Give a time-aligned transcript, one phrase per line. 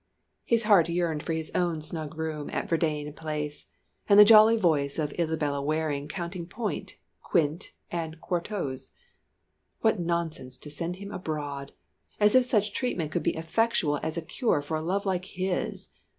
[0.43, 3.67] His heart yearned for his own snug room at Verdayne Place,
[4.09, 8.89] and the jolly voice of Isabella Waring counting point, quint and quatorze.
[9.81, 11.73] What nonsense to send him abroad.
[12.19, 15.89] As if such treatment could be effectual as a cure for a love like his.